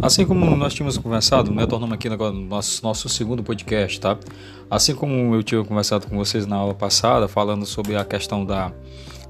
[0.00, 4.16] Assim como nós tínhamos conversado, né, tornamos aqui agora no nosso, nosso segundo podcast, tá?
[4.70, 8.72] Assim como eu tinha conversado com vocês na aula passada, falando sobre a questão da,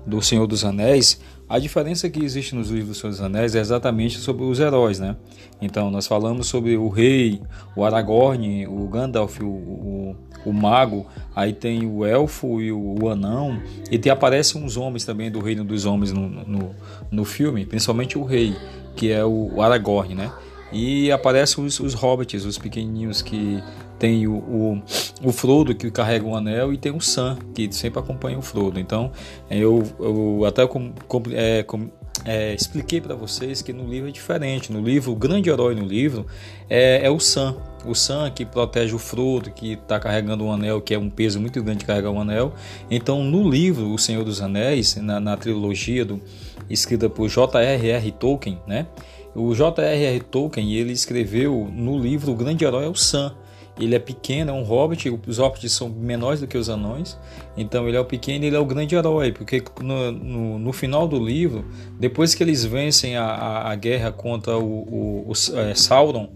[0.07, 3.60] do Senhor dos Anéis, a diferença que existe nos livros do Senhor dos Anéis é
[3.60, 5.17] exatamente sobre os heróis, né?
[5.59, 7.41] Então, nós falamos sobre o rei,
[7.74, 13.09] o Aragorn, o Gandalf, o, o, o mago, aí tem o elfo e o, o
[13.09, 13.59] anão,
[13.91, 16.74] e te aparecem uns homens também do reino dos homens no, no,
[17.10, 18.55] no filme, principalmente o rei,
[18.95, 20.30] que é o Aragorn, né?
[20.72, 23.62] E aparecem os, os hobbits, os pequenininhos que
[23.98, 24.82] tem o, o,
[25.24, 28.78] o, Frodo que carrega o anel e tem o Sam que sempre acompanha o Frodo.
[28.78, 29.10] Então
[29.50, 31.90] eu, eu até com, com, é, com,
[32.24, 34.73] é, expliquei para vocês que no livro é diferente.
[34.73, 36.26] No livro, o grande herói no livro
[36.68, 37.56] é, é o Sam.
[37.84, 41.40] O Sam que protege o Frodo, que está carregando o anel, que é um peso
[41.40, 42.52] muito grande carregar o anel.
[42.90, 46.20] Então, no livro O Senhor dos Anéis, na, na trilogia do,
[46.68, 48.12] escrita por J.R.R.
[48.12, 48.87] Tolkien, né?
[49.34, 50.21] O J.R.R.
[50.21, 53.34] Tolkien ele escreveu no livro O Grande Herói é o Sam.
[53.80, 57.16] Ele é pequeno, é um hobbit, os hobbits são menores do que os anões,
[57.56, 60.73] então ele é o pequeno e ele é o grande herói, porque no, no, no
[60.73, 61.65] final do livro,
[61.99, 66.29] depois que eles vencem a, a, a guerra contra o, o, o é, Sauron,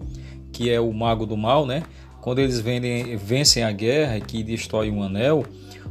[0.53, 1.83] que é o mago do mal, né?
[2.21, 5.45] Quando eles vencem a guerra que destrói um anel,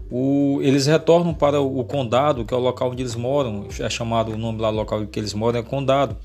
[0.10, 4.32] o, eles retornam para o condado, que é o local onde eles moram, é chamado
[4.32, 6.16] o nome lá local que eles moram é condado.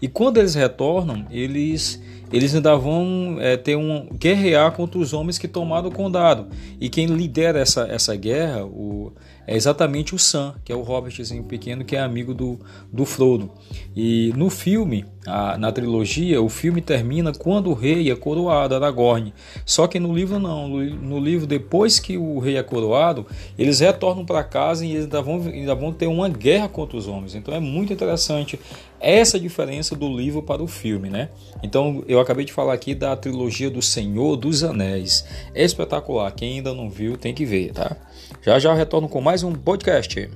[0.00, 2.00] E quando eles retornam, eles
[2.32, 6.46] eles ainda vão é, ter um guerrear contra os homens que tomaram o condado.
[6.80, 9.12] E quem lidera essa, essa guerra o,
[9.46, 12.58] é exatamente o Sam, que é o hobbitzinho pequeno que é amigo do,
[12.92, 13.50] do Frodo.
[13.94, 19.34] E no filme, a, na trilogia, o filme termina quando o rei é coroado, Aragorn.
[19.66, 20.68] Só que no livro não.
[20.68, 23.26] No, no livro, depois que o rei é coroado,
[23.58, 27.08] eles retornam para casa e eles ainda vão, ainda vão ter uma guerra contra os
[27.08, 27.34] homens.
[27.34, 28.58] Então é muito interessante
[29.00, 31.28] essa diferença do livro para o filme, né?
[31.62, 35.24] Então eu acabei de falar aqui da trilogia do Senhor dos Anéis.
[35.54, 36.30] É espetacular.
[36.32, 37.96] Quem ainda não viu tem que ver, tá?
[38.42, 40.30] Já já retorno com mais um podcast.